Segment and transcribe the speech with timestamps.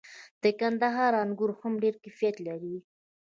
[0.43, 2.75] د کندهار انګور هم ډیر کیفیت لري.